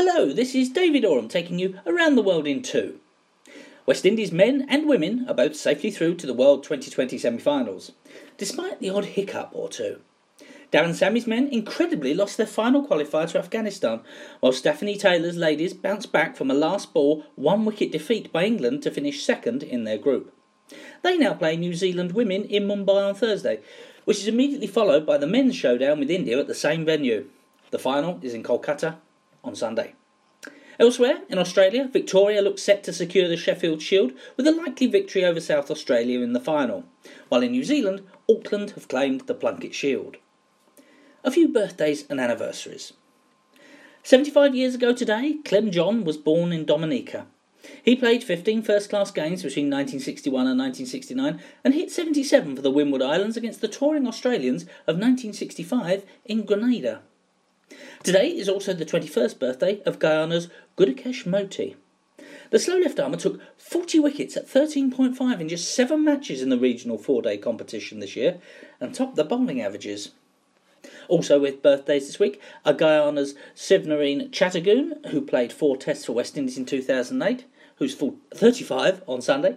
[0.00, 3.00] Hello, this is David Oram taking you around the world in two.
[3.84, 7.90] West Indies men and women are both safely through to the World 2020 semi finals,
[8.36, 9.98] despite the odd hiccup or two.
[10.72, 14.02] Darren Sammy's men incredibly lost their final qualifier to Afghanistan,
[14.38, 18.84] while Stafanie Taylor's ladies bounced back from a last ball one wicket defeat by England
[18.84, 20.32] to finish second in their group.
[21.02, 23.58] They now play New Zealand women in Mumbai on Thursday,
[24.04, 27.28] which is immediately followed by the men's showdown with India at the same venue.
[27.72, 28.98] The final is in Kolkata
[29.44, 29.94] on Sunday.
[30.80, 35.24] Elsewhere, in Australia, Victoria looks set to secure the Sheffield Shield with a likely victory
[35.24, 36.84] over South Australia in the final,
[37.28, 40.18] while in New Zealand, Auckland have claimed the Plunket Shield.
[41.24, 42.92] A few birthdays and anniversaries.
[44.04, 47.26] 75 years ago today, Clem John was born in Dominica.
[47.82, 52.70] He played 15 first class games between 1961 and 1969 and hit 77 for the
[52.70, 57.02] Windward Islands against the touring Australians of 1965 in Grenada.
[58.02, 61.76] Today is also the 21st birthday of Guyana's Gudakesh Moti.
[62.50, 66.58] The slow left armer took 40 wickets at 13.5 in just seven matches in the
[66.58, 68.38] regional four day competition this year
[68.80, 70.12] and topped the bowling averages.
[71.08, 76.38] Also with birthdays this week are Guyana's Sewnarine Chattergoon, who played four tests for West
[76.38, 77.44] Indies in 2008,
[77.76, 77.94] who's
[78.34, 79.56] 35 on Sunday,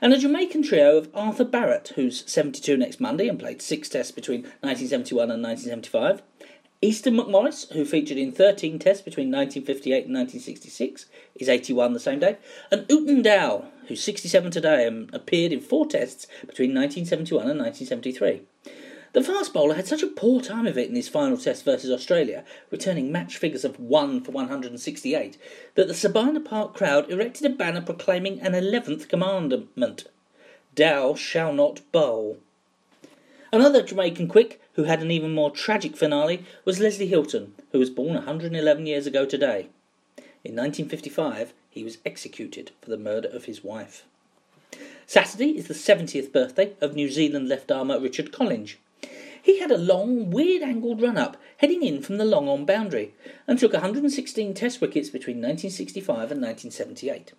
[0.00, 4.12] and a Jamaican trio of Arthur Barrett, who's 72 next Monday and played six tests
[4.12, 6.22] between 1971 and 1975,
[6.82, 12.18] Easton McMorris, who featured in 13 tests between 1958 and 1966, is 81 the same
[12.18, 12.36] day,
[12.70, 18.42] and Uton Dowe, who's 67 today and appeared in four tests between 1971 and 1973.
[19.12, 21.90] The fast bowler had such a poor time of it in his final test versus
[21.90, 25.38] Australia, returning match figures of 1 for 168,
[25.74, 30.04] that the Sabina Park crowd erected a banner proclaiming an 11th commandment
[30.74, 32.36] Dowe shall not bowl.
[33.50, 37.90] Another Jamaican quick who had an even more tragic finale was Leslie Hylton, who was
[37.90, 39.68] born 111 years ago today.
[40.44, 44.04] In 1955, he was executed for the murder of his wife.
[45.06, 48.76] Saturday is the 70th birthday of New Zealand left armer Richard Collinge.
[49.42, 53.14] He had a long, weird angled run up, heading in from the long on boundary,
[53.46, 57.32] and took 116 test wickets between 1965 and 1978.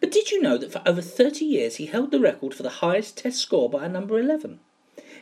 [0.00, 2.80] But did you know that for over 30 years he held the record for the
[2.84, 4.60] highest test score by a number 11?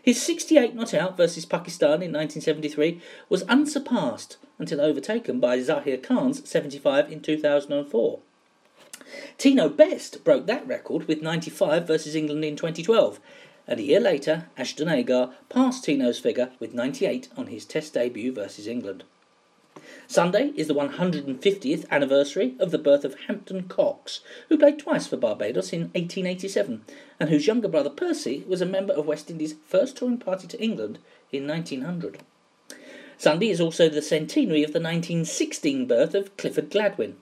[0.06, 6.48] His 68 not out versus Pakistan in 1973 was unsurpassed until overtaken by Zaheer Khan's
[6.48, 8.20] 75 in 2004.
[9.36, 13.18] Tino Best broke that record with 95 versus England in 2012,
[13.66, 18.32] and a year later, Ashton Agar passed Tino's figure with 98 on his Test debut
[18.32, 19.02] versus England.
[20.08, 25.16] Sunday is the 150th anniversary of the birth of Hampton Cox, who played twice for
[25.16, 26.84] Barbados in 1887,
[27.18, 30.62] and whose younger brother Percy was a member of West Indies' first touring party to
[30.62, 30.98] England
[31.32, 32.18] in 1900.
[33.18, 37.16] Sunday is also the centenary of the 1916 birth of Clifford Gladwin.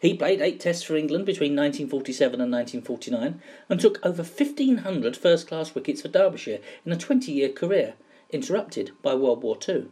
[0.00, 5.46] He played eight tests for England between 1947 and 1949 and took over 1,500 first
[5.46, 7.94] class wickets for Derbyshire in a 20 year career,
[8.30, 9.86] interrupted by World War II.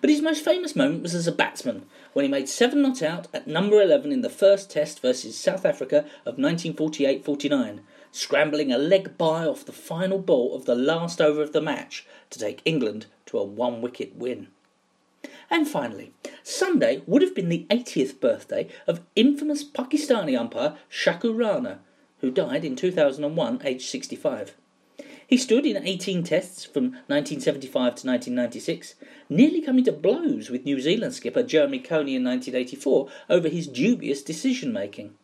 [0.00, 3.28] But his most famous moment was as a batsman, when he made seven not out
[3.34, 8.78] at number 11 in the first test versus South Africa of 1948 49, scrambling a
[8.78, 12.62] leg bye off the final ball of the last over of the match to take
[12.64, 14.48] England to a one wicket win.
[15.50, 16.12] And finally,
[16.42, 21.80] Sunday would have been the 80th birthday of infamous Pakistani umpire Shakoor Rana,
[22.20, 24.54] who died in 2001 aged 65.
[25.28, 28.94] He stood in 18 tests from 1975 to 1996,
[29.28, 34.22] nearly coming to blows with New Zealand skipper Jeremy Coney in 1984 over his dubious
[34.22, 35.14] decision making.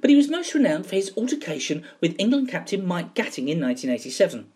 [0.00, 4.52] But he was most renowned for his altercation with England captain Mike Gatting in 1987.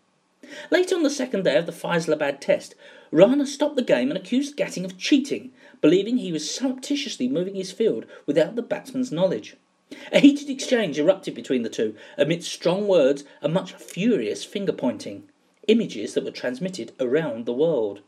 [0.69, 2.75] Late on the second day of the Faisalabad test,
[3.09, 5.51] Rana stopped the game and accused Gatting of cheating,
[5.81, 9.55] believing he was surreptitiously moving his field without the batsman's knowledge.
[10.11, 15.29] A heated exchange erupted between the two, amidst strong words and much furious finger pointing,
[15.67, 18.01] images that were transmitted around the world.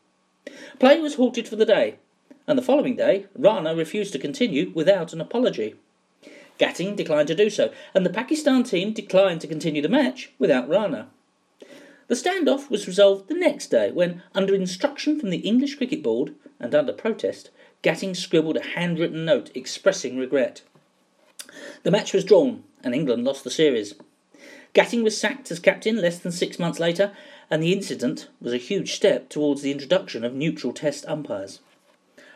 [0.77, 1.95] Play was halted for the day,
[2.47, 5.75] and the following day, Rana refused to continue without an apology.
[6.57, 10.67] Gatting declined to do so, and the Pakistan team declined to continue the match without
[10.67, 11.07] Rana.
[12.07, 16.35] The standoff was resolved the next day when, under instruction from the English Cricket Board
[16.59, 17.51] and under protest,
[17.81, 20.63] Gatting scribbled a handwritten note expressing regret.
[21.83, 23.95] The match was drawn, and England lost the series.
[24.73, 27.11] Gatting was sacked as captain less than six months later,
[27.49, 31.59] and the incident was a huge step towards the introduction of neutral test umpires.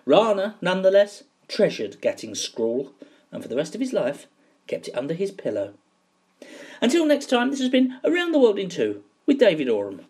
[0.06, 2.92] Rana, nonetheless, treasured Gatting's scrawl,
[3.32, 4.28] and for the rest of his life
[4.68, 5.74] kept it under his pillow.
[6.82, 10.02] Until next time, this has been Around the World in Two with David Oram.